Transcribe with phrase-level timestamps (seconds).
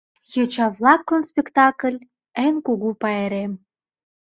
[0.35, 1.97] Йоча-влаклан спектакль—
[2.45, 3.51] эн кугу пайрем.